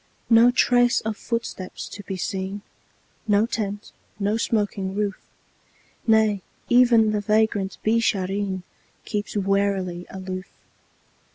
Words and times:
No 0.31 0.49
trace 0.49 0.99
of 1.01 1.15
footsteps 1.15 1.87
to 1.89 2.01
be 2.01 2.17
seen, 2.17 2.63
No 3.27 3.45
tent, 3.45 3.91
no 4.19 4.35
smoking 4.35 4.95
roof; 4.95 5.19
Nay, 6.07 6.41
even 6.69 7.11
the 7.11 7.21
vagrant 7.21 7.77
Beeshareen 7.83 8.63
Keeps 9.05 9.37
warily 9.37 10.07
aloof. 10.09 10.49